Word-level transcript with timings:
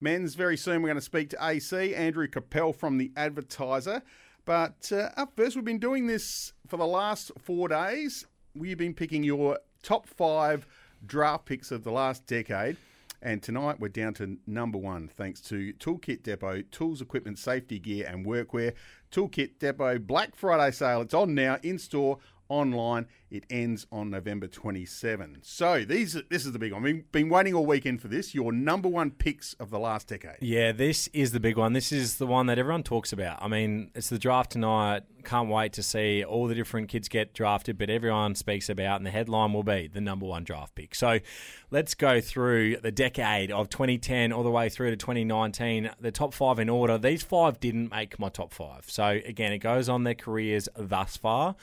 Men's 0.00 0.34
very 0.34 0.56
soon. 0.56 0.82
We're 0.82 0.88
going 0.88 0.96
to 0.96 1.02
speak 1.02 1.30
to 1.30 1.38
AC 1.40 1.94
Andrew 1.94 2.28
Capel 2.28 2.72
from 2.72 2.98
the 2.98 3.12
Advertiser. 3.16 4.02
But 4.44 4.90
uh, 4.92 5.10
up 5.16 5.32
first, 5.36 5.56
we've 5.56 5.64
been 5.64 5.78
doing 5.78 6.06
this 6.06 6.52
for 6.66 6.76
the 6.76 6.86
last 6.86 7.32
four 7.38 7.68
days. 7.68 8.26
We've 8.54 8.78
been 8.78 8.94
picking 8.94 9.24
your 9.24 9.58
top 9.82 10.06
five 10.06 10.66
draft 11.04 11.46
picks 11.46 11.70
of 11.70 11.84
the 11.84 11.90
last 11.90 12.26
decade. 12.26 12.76
And 13.20 13.42
tonight 13.42 13.80
we're 13.80 13.88
down 13.88 14.14
to 14.14 14.38
number 14.46 14.78
one, 14.78 15.08
thanks 15.08 15.40
to 15.42 15.72
Toolkit 15.74 16.22
Depot, 16.22 16.62
tools, 16.70 17.00
equipment, 17.00 17.38
safety 17.38 17.80
gear, 17.80 18.06
and 18.08 18.24
workwear. 18.24 18.74
Toolkit 19.10 19.58
Depot 19.58 19.98
Black 19.98 20.36
Friday 20.36 20.70
sale. 20.70 21.00
It's 21.00 21.14
on 21.14 21.34
now 21.34 21.58
in 21.64 21.80
store 21.80 22.18
online. 22.48 23.06
It 23.30 23.44
ends 23.50 23.86
on 23.92 24.10
November 24.10 24.46
27. 24.46 25.40
So 25.42 25.84
these 25.84 26.14
this 26.30 26.46
is 26.46 26.52
the 26.52 26.58
big 26.58 26.72
one. 26.72 26.82
We've 26.82 27.12
been 27.12 27.28
waiting 27.28 27.54
all 27.54 27.66
weekend 27.66 28.00
for 28.00 28.08
this. 28.08 28.34
Your 28.34 28.52
number 28.52 28.88
one 28.88 29.10
picks 29.10 29.52
of 29.54 29.70
the 29.70 29.78
last 29.78 30.08
decade. 30.08 30.38
Yeah, 30.40 30.72
this 30.72 31.08
is 31.08 31.32
the 31.32 31.40
big 31.40 31.58
one. 31.58 31.74
This 31.74 31.92
is 31.92 32.16
the 32.16 32.26
one 32.26 32.46
that 32.46 32.58
everyone 32.58 32.82
talks 32.82 33.12
about. 33.12 33.42
I 33.42 33.48
mean, 33.48 33.90
it's 33.94 34.08
the 34.08 34.18
draft 34.18 34.52
tonight. 34.52 35.02
Can't 35.24 35.50
wait 35.50 35.74
to 35.74 35.82
see 35.82 36.24
all 36.24 36.46
the 36.46 36.54
different 36.54 36.88
kids 36.88 37.08
get 37.08 37.34
drafted, 37.34 37.76
but 37.76 37.90
everyone 37.90 38.34
speaks 38.34 38.70
about, 38.70 38.96
and 38.96 39.04
the 39.04 39.10
headline 39.10 39.52
will 39.52 39.62
be 39.62 39.90
the 39.92 40.00
number 40.00 40.24
one 40.24 40.42
draft 40.44 40.74
pick. 40.74 40.94
So 40.94 41.18
let's 41.70 41.94
go 41.94 42.22
through 42.22 42.78
the 42.78 42.92
decade 42.92 43.50
of 43.50 43.68
2010 43.68 44.32
all 44.32 44.42
the 44.42 44.50
way 44.50 44.70
through 44.70 44.90
to 44.90 44.96
2019, 44.96 45.90
the 46.00 46.12
top 46.12 46.32
five 46.32 46.58
in 46.58 46.70
order. 46.70 46.96
These 46.96 47.24
five 47.24 47.60
didn't 47.60 47.90
make 47.90 48.18
my 48.18 48.30
top 48.30 48.54
five. 48.54 48.84
So 48.88 49.06
again, 49.06 49.52
it 49.52 49.58
goes 49.58 49.90
on 49.90 50.04
their 50.04 50.14
careers 50.14 50.68
thus 50.74 51.18
far. 51.18 51.56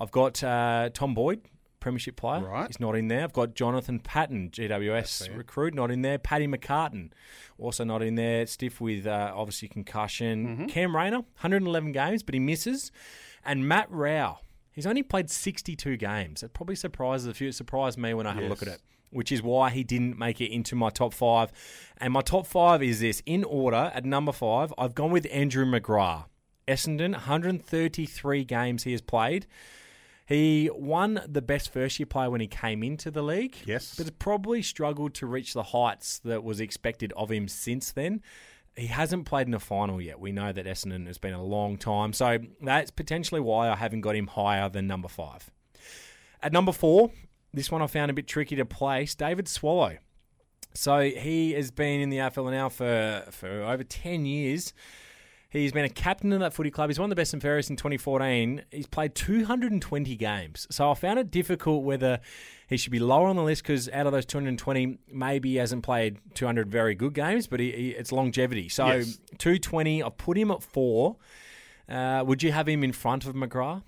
I've 0.00 0.10
got 0.10 0.42
uh, 0.42 0.88
Tom 0.94 1.14
Boyd, 1.14 1.42
Premiership 1.78 2.16
player. 2.16 2.42
Right. 2.42 2.66
He's 2.66 2.80
not 2.80 2.96
in 2.96 3.08
there. 3.08 3.22
I've 3.22 3.32
got 3.32 3.54
Jonathon 3.54 4.00
Patton, 4.00 4.50
GWS 4.50 5.36
recruit, 5.36 5.74
not 5.74 5.90
in 5.90 6.02
there. 6.02 6.18
Paddy 6.18 6.46
McCartan, 6.46 7.10
also 7.58 7.84
not 7.84 8.02
in 8.02 8.14
there. 8.14 8.46
Stiff 8.46 8.80
with 8.80 9.06
uh, 9.06 9.32
obviously 9.34 9.68
concussion. 9.68 10.46
Mm-hmm. 10.46 10.66
Cam 10.66 10.96
Rayner, 10.96 11.18
111 11.18 11.92
games, 11.92 12.22
but 12.22 12.34
he 12.34 12.40
misses. 12.40 12.92
And 13.44 13.66
Matt 13.68 13.90
Rowell, 13.90 14.40
he's 14.72 14.86
only 14.86 15.02
played 15.02 15.30
62 15.30 15.96
games. 15.96 16.42
It 16.42 16.52
probably 16.54 16.76
surprises 16.76 17.26
a 17.26 17.34
few. 17.34 17.48
It 17.48 17.54
surprised 17.54 17.98
me 17.98 18.14
when 18.14 18.26
I 18.26 18.32
had 18.32 18.44
a 18.44 18.48
look 18.48 18.62
at 18.62 18.68
it. 18.68 18.80
Which 19.12 19.32
is 19.32 19.42
why 19.42 19.70
he 19.70 19.82
didn't 19.82 20.18
make 20.18 20.40
it 20.40 20.52
into 20.52 20.76
my 20.76 20.88
top 20.88 21.12
five. 21.12 21.50
And 21.98 22.12
my 22.12 22.20
top 22.20 22.46
five 22.46 22.80
is 22.80 23.00
this 23.00 23.22
in 23.26 23.42
order 23.42 23.90
at 23.92 24.04
number 24.04 24.30
five. 24.30 24.72
I've 24.78 24.94
gone 24.94 25.10
with 25.10 25.26
Andrew 25.32 25.64
McGrath. 25.64 26.26
Essendon, 26.68 27.12
133 27.12 28.44
games 28.44 28.84
he 28.84 28.92
has 28.92 29.00
played. 29.00 29.48
He 30.30 30.70
won 30.72 31.20
the 31.26 31.42
best 31.42 31.72
first 31.72 31.98
year 31.98 32.06
player 32.06 32.30
when 32.30 32.40
he 32.40 32.46
came 32.46 32.84
into 32.84 33.10
the 33.10 33.20
league. 33.20 33.56
Yes. 33.64 33.96
But 33.96 34.06
has 34.06 34.12
probably 34.12 34.62
struggled 34.62 35.12
to 35.14 35.26
reach 35.26 35.54
the 35.54 35.64
heights 35.64 36.20
that 36.20 36.44
was 36.44 36.60
expected 36.60 37.12
of 37.16 37.32
him 37.32 37.48
since 37.48 37.90
then. 37.90 38.22
He 38.76 38.86
hasn't 38.86 39.26
played 39.26 39.48
in 39.48 39.54
a 39.54 39.58
final 39.58 40.00
yet. 40.00 40.20
We 40.20 40.30
know 40.30 40.52
that 40.52 40.66
Essendon 40.66 41.08
has 41.08 41.18
been 41.18 41.34
a 41.34 41.42
long 41.42 41.76
time. 41.76 42.12
So 42.12 42.38
that's 42.62 42.92
potentially 42.92 43.40
why 43.40 43.70
I 43.70 43.74
haven't 43.74 44.02
got 44.02 44.14
him 44.14 44.28
higher 44.28 44.68
than 44.68 44.86
number 44.86 45.08
five. 45.08 45.50
At 46.40 46.52
number 46.52 46.70
four, 46.70 47.10
this 47.52 47.72
one 47.72 47.82
I 47.82 47.88
found 47.88 48.12
a 48.12 48.14
bit 48.14 48.28
tricky 48.28 48.54
to 48.54 48.64
place 48.64 49.16
David 49.16 49.48
Swallow. 49.48 49.96
So 50.74 51.00
he 51.00 51.54
has 51.54 51.72
been 51.72 52.00
in 52.00 52.08
the 52.08 52.18
AFL 52.18 52.52
now 52.52 52.68
for, 52.68 53.24
for 53.32 53.64
over 53.64 53.82
10 53.82 54.26
years. 54.26 54.72
He's 55.50 55.72
been 55.72 55.84
a 55.84 55.88
captain 55.90 56.32
of 56.32 56.38
that 56.40 56.54
footy 56.54 56.70
club. 56.70 56.90
He's 56.90 56.98
won 57.00 57.10
the 57.10 57.16
best 57.16 57.32
and 57.32 57.42
fairest 57.42 57.70
in 57.70 57.76
2014. 57.76 58.62
He's 58.70 58.86
played 58.86 59.16
220 59.16 60.14
games. 60.16 60.68
So 60.70 60.90
I 60.90 60.94
found 60.94 61.18
it 61.18 61.30
difficult 61.30 61.82
whether 61.82 62.20
he 62.68 62.76
should 62.76 62.92
be 62.92 63.00
lower 63.00 63.26
on 63.26 63.34
the 63.34 63.42
list 63.42 63.64
because 63.64 63.88
out 63.88 64.06
of 64.06 64.12
those 64.12 64.24
220, 64.26 64.98
maybe 65.12 65.50
he 65.50 65.56
hasn't 65.56 65.82
played 65.82 66.18
200 66.34 66.70
very 66.70 66.94
good 66.94 67.14
games, 67.14 67.48
but 67.48 67.58
he, 67.58 67.72
he, 67.72 67.90
it's 67.90 68.12
longevity. 68.12 68.68
So 68.68 68.86
Yes. 68.86 69.18
220, 69.38 70.04
I've 70.04 70.16
put 70.16 70.38
him 70.38 70.52
at 70.52 70.62
four. 70.62 71.16
Uh, 71.88 72.22
would 72.24 72.44
you 72.44 72.52
have 72.52 72.68
him 72.68 72.84
in 72.84 72.92
front 72.92 73.26
of 73.26 73.34
McGrath? 73.34 73.82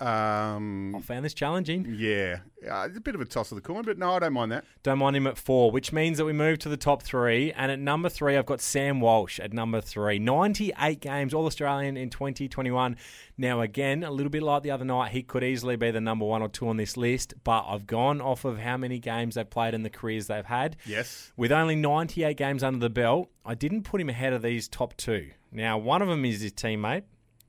I 0.00 0.54
Um, 0.54 1.00
found 1.02 1.24
this 1.24 1.34
challenging. 1.34 1.96
yeah, 1.98 2.38
uh, 2.70 2.86
it's 2.88 2.96
a 2.96 3.00
bit 3.00 3.14
of 3.16 3.20
a 3.20 3.24
toss 3.24 3.50
of 3.50 3.56
the 3.56 3.62
coin, 3.62 3.82
but 3.84 3.98
no, 3.98 4.12
I 4.12 4.18
don't 4.20 4.32
mind 4.32 4.52
that. 4.52 4.64
Don't 4.82 4.98
mind 4.98 5.16
him 5.16 5.26
at 5.26 5.36
four, 5.36 5.70
which 5.72 5.92
means 5.92 6.18
that 6.18 6.24
we 6.24 6.32
move 6.32 6.58
to 6.60 6.68
the 6.68 6.76
top 6.76 7.02
three. 7.02 7.52
And 7.52 7.72
at 7.72 7.78
number 7.80 8.08
three, 8.08 8.36
I've 8.36 8.46
got 8.46 8.60
Sam 8.60 9.00
Walsh 9.00 9.40
at 9.40 9.52
number 9.52 9.80
three. 9.80 10.18
98 10.20 11.00
games, 11.00 11.34
All 11.34 11.46
Australian 11.46 11.96
in 11.96 12.10
2021. 12.10 12.96
Now, 13.36 13.60
again, 13.60 14.04
a 14.04 14.10
little 14.10 14.30
bit 14.30 14.42
like 14.42 14.62
the 14.62 14.70
other 14.70 14.84
night, 14.84 15.12
he 15.12 15.22
could 15.22 15.42
easily 15.44 15.76
be 15.76 15.90
the 15.90 16.00
number 16.00 16.24
one 16.24 16.42
or 16.42 16.48
two 16.48 16.68
on 16.68 16.76
this 16.76 16.96
list, 16.96 17.34
but 17.44 17.64
I've 17.68 17.86
gone 17.86 18.20
off 18.20 18.44
of 18.44 18.58
how 18.58 18.76
many 18.76 18.98
games 18.98 19.34
they've 19.34 19.48
played 19.48 19.74
and 19.74 19.84
the 19.84 19.90
careers 19.90 20.26
they've 20.28 20.44
had. 20.44 20.76
Yes. 20.86 21.32
With 21.36 21.50
only 21.52 21.74
98 21.76 22.36
games 22.36 22.62
under 22.62 22.78
the 22.78 22.90
belt, 22.90 23.30
I 23.44 23.54
didn't 23.54 23.82
put 23.82 24.00
him 24.00 24.08
ahead 24.08 24.32
of 24.32 24.42
these 24.42 24.68
top 24.68 24.96
two. 24.96 25.30
Now, 25.50 25.78
one 25.78 26.02
of 26.02 26.08
them 26.08 26.24
is 26.24 26.40
his 26.40 26.52
teammate. 26.52 27.02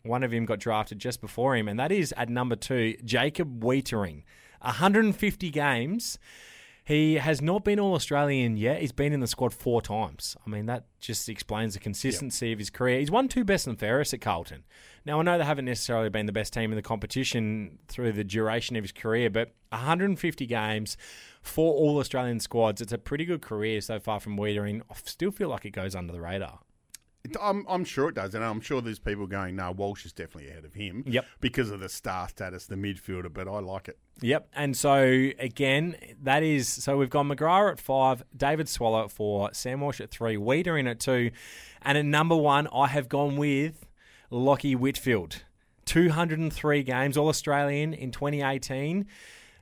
One 0.04 0.24
of 0.24 0.34
him 0.34 0.46
got 0.46 0.60
drafted 0.60 1.00
just 1.00 1.22
before 1.22 1.56
him, 1.56 1.68
and 1.68 1.80
that 1.80 1.92
is 1.92 2.14
at 2.18 2.30
number 2.30 2.56
two, 2.56 2.96
Jacob 3.04 3.62
Weitering. 3.64 4.24
150 4.62 5.50
games. 5.52 6.20
He 6.90 7.16
has 7.16 7.40
not 7.40 7.64
been 7.64 7.80
All 7.80 7.94
Australian 7.94 8.58
yet. 8.58 8.82
He's 8.82 8.92
been 8.92 9.14
in 9.14 9.20
the 9.20 9.28
squad 9.28 9.54
four 9.54 9.80
times. 9.80 10.36
I 10.44 10.50
mean, 10.50 10.66
that 10.66 10.86
just 11.00 11.30
explains 11.30 11.76
the 11.76 11.80
consistency 11.80 12.52
of 12.52 12.58
his 12.58 12.72
career. 12.72 13.00
He's 13.00 13.12
won 13.12 13.28
two 13.28 13.44
best 13.44 13.68
and 13.68 13.78
fairest 13.78 14.12
at 14.16 14.22
Carlton. 14.22 14.64
Now, 15.06 15.20
I 15.20 15.22
know 15.22 15.38
they 15.38 15.44
haven't 15.44 15.66
necessarily 15.66 16.10
been 16.10 16.26
the 16.26 16.32
best 16.32 16.52
team 16.52 16.72
in 16.72 16.76
the 16.76 16.82
competition 16.82 17.78
through 17.88 18.14
the 18.14 18.24
duration 18.24 18.76
of 18.76 18.84
his 18.84 18.92
career, 18.92 19.30
but 19.30 19.54
150 19.70 20.48
games, 20.48 20.98
four 21.44 21.76
All 21.76 22.00
Australian 22.00 22.40
squads. 22.40 22.82
It's 22.82 22.92
a 22.92 22.98
pretty 22.98 23.26
good 23.26 23.44
career 23.44 23.82
so 23.82 24.00
far 24.00 24.20
from 24.20 24.36
Weitering. 24.36 24.82
I 24.90 24.96
still 25.04 25.30
feel 25.30 25.50
like 25.50 25.66
it 25.66 25.72
goes 25.72 25.94
under 25.94 26.12
the 26.12 26.22
radar. 26.22 26.60
It- 27.32 27.38
I'm, 27.42 27.66
I'm 27.70 27.84
sure 27.86 28.10
it 28.10 28.16
does, 28.16 28.34
and 28.36 28.44
I'm 28.44 28.62
sure 28.62 28.82
there's 28.82 29.00
people 29.00 29.28
going, 29.28 29.56
no, 29.56 29.72
Walsh 29.72 30.06
is 30.06 30.14
definitely 30.14 30.50
ahead 30.50 30.66
of 30.66 30.74
him. 30.74 31.04
Yep. 31.08 31.26
Because 31.42 31.70
of 31.72 31.80
the 31.80 31.90
star 31.90 32.30
status, 32.30 32.66
the 32.66 32.76
midfielder, 32.76 33.32
but 33.34 33.48
I 33.48 33.60
like 33.60 33.88
it. 33.88 33.98
Yep. 34.22 34.50
And 34.54 34.76
so 34.76 35.30
again, 35.40 35.96
that 36.24 36.44
is 36.44 36.68
so 36.68 36.98
we've 36.98 37.10
got 37.10 37.26
McGrath 37.26 37.72
at 37.74 37.80
five, 37.80 38.24
David 38.36 38.68
Swallow 38.68 39.06
at 39.06 39.12
four, 39.12 39.50
Sam 39.54 39.82
Walsh 39.82 40.02
at 40.02 40.12
three, 40.12 40.36
Weitering 40.36 40.90
at 40.90 41.00
two, 41.00 41.32
and 41.82 41.98
at 41.98 42.06
number 42.06 42.36
one, 42.36 42.68
I 42.74 42.88
have 42.88 43.08
gone 43.08 43.38
with 43.38 43.86
Lachie 44.32 44.76
Whitfield. 44.76 45.44
203 45.86 46.84
games, 46.84 47.18
All 47.18 47.30
Australian 47.30 47.94
in 47.94 48.12
2018. 48.12 49.08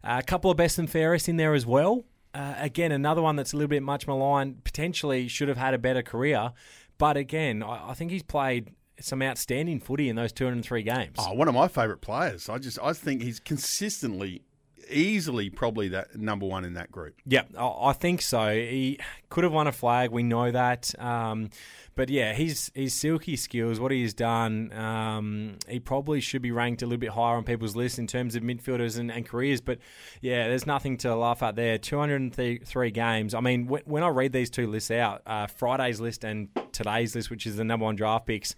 a 0.04 0.22
couple 0.24 0.52
of 0.52 0.58
best 0.58 0.78
and 0.78 0.90
fairest 0.90 1.30
in 1.30 1.38
there 1.38 1.54
as 1.54 1.66
well. 1.66 2.04
Uh, 2.34 2.54
again, 2.58 2.92
another 2.92 3.22
one 3.22 3.36
that's 3.38 3.54
a 3.54 3.56
little 3.56 3.70
bit 3.70 3.82
much 3.82 4.06
maligned, 4.08 4.64
potentially 4.64 5.28
should 5.28 5.48
have 5.48 5.58
had 5.58 5.74
a 5.74 5.78
better 5.78 6.02
career. 6.04 6.52
But 6.98 7.18
again, 7.18 7.64
I, 7.64 7.92
I 7.92 7.94
think 7.94 8.12
he's 8.12 8.24
played 8.24 8.72
some 9.00 9.22
outstanding 9.22 9.80
footy 9.80 10.10
in 10.10 10.16
those 10.16 10.32
203 10.32 10.84
games. 10.84 11.16
Oh, 11.20 11.34
one 11.34 11.48
of 11.48 11.54
my 11.54 11.68
favourite 11.68 12.02
players. 12.02 12.50
I 12.50 12.58
just 12.58 12.80
I 12.82 12.94
think 12.94 13.22
he's 13.22 13.40
consistently, 13.40 14.44
easily, 14.90 15.50
probably 15.50 15.90
that 15.90 16.16
number 16.16 16.46
one 16.46 16.66
in 16.66 16.74
that 16.74 16.92
group. 16.92 17.16
Yeah, 17.26 17.44
I 17.58 17.90
I 17.90 17.94
think 17.94 18.22
so. 18.22 18.50
He 18.54 19.00
could 19.30 19.44
have 19.44 19.54
won 19.54 19.68
a 19.68 19.72
flag. 19.72 20.12
We 20.12 20.24
know 20.24 20.52
that. 20.52 21.00
Um, 21.00 21.50
but 21.96 22.10
yeah, 22.10 22.34
his 22.34 22.72
his 22.76 22.94
silky 22.94 23.36
skills, 23.36 23.80
what 23.80 23.92
he's 23.92 24.14
done, 24.14 24.72
um, 24.74 25.58
he 25.68 25.80
probably 25.80 26.22
should 26.22 26.44
be 26.44 26.52
ranked 26.52 26.84
a 26.84 26.86
little 26.86 27.00
bit 27.00 27.10
higher 27.10 27.36
on 27.36 27.44
people's 27.44 27.76
list 27.76 27.98
in 27.98 28.06
terms 28.06 28.36
of 28.36 28.44
midfielders 28.44 29.00
and, 29.00 29.12
and 29.12 29.28
careers. 29.28 29.62
But 29.62 29.80
yeah, 30.22 30.48
there's 30.48 30.68
nothing 30.68 30.98
to 30.98 31.16
laugh 31.16 31.42
at 31.42 31.56
there. 31.56 31.80
203 31.80 32.92
games. 32.92 33.34
I 33.34 33.40
mean, 33.42 33.66
when, 33.66 33.82
when 33.86 34.04
I 34.04 34.10
read 34.10 34.32
these 34.32 34.52
two 34.52 34.68
lists 34.68 34.92
out, 34.92 35.24
uh, 35.26 35.48
Friday's 35.48 36.00
list 36.00 36.24
and 36.24 36.50
today's 36.78 37.16
list, 37.16 37.30
which 37.30 37.46
is 37.46 37.56
the 37.58 37.64
number 37.64 37.84
one 37.86 37.96
draft 37.96 38.26
picks. 38.28 38.56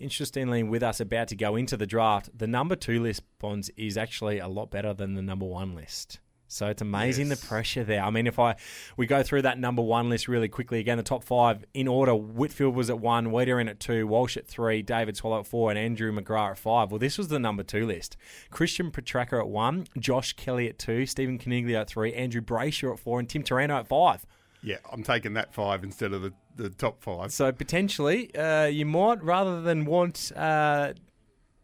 Interestingly, 0.00 0.62
with 0.62 0.82
us 0.82 1.00
about 1.00 1.28
to 1.28 1.36
go 1.36 1.56
into 1.56 1.76
the 1.76 1.86
draft, 1.86 2.30
the 2.36 2.46
number 2.46 2.76
two 2.76 3.02
list 3.02 3.22
bonds 3.40 3.68
is 3.76 3.96
actually 3.98 4.38
a 4.38 4.46
lot 4.48 4.70
better 4.70 4.94
than 4.94 5.14
the 5.14 5.22
number 5.22 5.44
one 5.44 5.74
list. 5.74 6.20
So 6.50 6.68
it's 6.68 6.80
amazing 6.80 7.28
Yes. 7.28 7.40
the 7.40 7.46
pressure 7.46 7.84
there. 7.84 8.02
I 8.02 8.08
mean, 8.08 8.26
if 8.26 8.38
I 8.38 8.54
we 8.96 9.06
go 9.06 9.22
through 9.22 9.42
that 9.42 9.58
number 9.58 9.82
one 9.82 10.08
list 10.08 10.28
really 10.28 10.48
quickly 10.48 10.78
again, 10.78 10.96
the 10.96 11.02
top 11.02 11.22
five 11.22 11.62
in 11.74 11.86
order: 11.86 12.14
Whitfield 12.14 12.74
was 12.74 12.88
at 12.88 13.00
one, 13.00 13.26
Weitering 13.26 13.68
at 13.68 13.80
two, 13.80 14.06
Walsh 14.06 14.36
at 14.38 14.46
three, 14.46 14.80
David 14.80 15.14
Swallow 15.16 15.40
at 15.40 15.46
four, 15.46 15.68
and 15.68 15.78
Andrew 15.78 16.10
McGrath 16.10 16.52
at 16.52 16.58
five. 16.58 16.90
Well, 16.90 16.98
this 17.00 17.18
was 17.18 17.28
the 17.28 17.38
number 17.38 17.62
two 17.64 17.84
list: 17.86 18.16
Christian 18.50 18.90
Petracca 18.90 19.40
at 19.40 19.48
one, 19.48 19.88
Josh 19.98 20.32
Kelly 20.34 20.68
at 20.70 20.78
two, 20.78 21.04
Stephen 21.04 21.38
Coniglio 21.38 21.80
at 21.82 21.88
three, 21.90 22.14
Andrew 22.14 22.40
Brayshaw 22.40 22.94
at 22.94 22.98
four, 23.00 23.18
and 23.18 23.28
Tim 23.28 23.42
Taranto 23.42 23.76
at 23.76 23.86
five. 23.88 24.24
Yeah, 24.62 24.76
I'm 24.92 25.02
taking 25.02 25.34
that 25.34 25.54
five 25.54 25.84
instead 25.84 26.12
of 26.12 26.22
the, 26.22 26.32
the 26.56 26.70
top 26.70 27.02
five. 27.02 27.32
So 27.32 27.52
potentially, 27.52 28.34
uh, 28.34 28.66
you 28.66 28.86
might 28.86 29.22
rather 29.22 29.62
than 29.62 29.84
want. 29.84 30.32
Uh, 30.34 30.94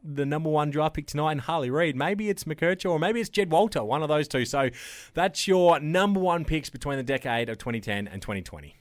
the 0.06 0.26
number 0.26 0.50
one 0.50 0.70
draft 0.70 0.96
pick 0.96 1.06
tonight 1.06 1.32
in 1.32 1.38
Harley 1.38 1.70
Reid. 1.70 1.96
Maybe 1.96 2.28
it's 2.28 2.44
McKercher 2.44 2.90
or 2.90 2.98
maybe 2.98 3.20
it's 3.20 3.30
Jed 3.30 3.50
Walter, 3.50 3.82
one 3.82 4.02
of 4.02 4.08
those 4.08 4.28
two. 4.28 4.44
So 4.44 4.68
that's 5.14 5.48
your 5.48 5.80
number 5.80 6.20
one 6.20 6.44
picks 6.44 6.68
between 6.68 6.98
the 6.98 7.02
decade 7.02 7.48
of 7.48 7.56
2010 7.56 8.08
and 8.08 8.20
2020. 8.20 8.76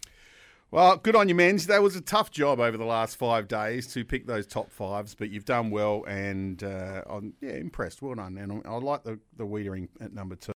Well, 0.74 0.98
good 0.98 1.16
on 1.16 1.30
you, 1.30 1.36
men's. 1.36 1.68
That 1.68 1.84
was 1.84 1.96
a 1.96 2.02
tough 2.02 2.32
job 2.32 2.60
over 2.60 2.78
the 2.78 2.84
last 2.84 3.16
five 3.16 3.48
days 3.48 3.86
to 3.94 4.04
pick 4.04 4.26
those 4.26 4.48
top 4.48 4.72
fives, 4.72 5.14
but 5.14 5.30
you've 5.30 5.46
done 5.46 5.70
well, 5.70 6.04
and 6.06 6.64
uh, 6.64 7.04
I'm 7.08 7.36
yeah 7.42 7.52
impressed. 7.52 8.02
Well 8.02 8.16
done, 8.16 8.40
and 8.40 8.64
I 8.66 8.72
I 8.72 8.78
like 8.78 9.04
the 9.04 9.20
the 9.38 9.46
Weitering 9.46 9.90
at 10.02 10.14
number 10.14 10.36
two. 10.36 10.52